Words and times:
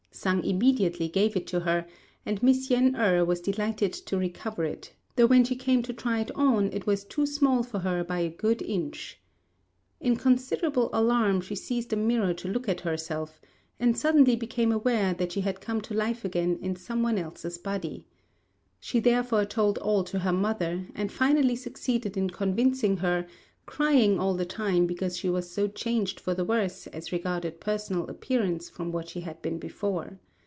Sang 0.13 0.43
immediately 0.43 1.07
gave 1.07 1.35
it 1.37 1.47
to 1.47 1.61
her, 1.61 1.87
and 2.27 2.43
Miss 2.43 2.69
Yen 2.69 2.93
êrh 2.93 3.25
was 3.25 3.39
delighted 3.41 3.91
to 3.93 4.17
recover 4.19 4.65
it, 4.65 4.91
though 5.15 5.25
when 5.25 5.43
she 5.45 5.55
came 5.55 5.81
to 5.83 5.93
try 5.93 6.19
it 6.19 6.29
on 6.35 6.69
it 6.73 6.85
was 6.85 7.05
too 7.05 7.25
small 7.25 7.63
for 7.63 7.79
her 7.79 8.03
by 8.03 8.19
a 8.19 8.29
good 8.29 8.61
inch. 8.61 9.19
In 10.01 10.17
considerable 10.17 10.89
alarm, 10.93 11.39
she 11.41 11.55
seized 11.55 11.91
a 11.91 11.95
mirror 11.95 12.33
to 12.35 12.49
look 12.49 12.67
at 12.69 12.81
herself; 12.81 13.39
and 13.79 13.97
suddenly 13.97 14.35
became 14.35 14.71
aware 14.73 15.13
that 15.15 15.31
she 15.31 15.41
had 15.41 15.61
come 15.61 15.79
to 15.81 15.93
life 15.95 16.23
again 16.25 16.59
in 16.61 16.75
some 16.75 17.01
one 17.01 17.17
else's 17.17 17.57
body. 17.57 18.05
She 18.81 18.99
therefore 18.99 19.45
told 19.45 19.77
all 19.79 20.03
to 20.03 20.19
her 20.19 20.33
mother, 20.33 20.87
and 20.93 21.09
finally 21.11 21.55
succeeded 21.55 22.15
in 22.17 22.29
convincing 22.29 22.97
her, 22.97 23.25
crying 23.67 24.19
all 24.19 24.33
the 24.33 24.43
time 24.45 24.85
because 24.87 25.15
she 25.15 25.29
was 25.29 25.49
so 25.49 25.65
changed 25.67 26.19
for 26.19 26.33
the 26.33 26.43
worse 26.43 26.87
as 26.87 27.11
regarded 27.11 27.61
personal 27.61 28.07
appearance 28.09 28.67
from 28.69 28.91
what 28.91 29.07
she 29.07 29.21
had 29.21 29.39
been 29.41 29.57
before. 29.59 30.19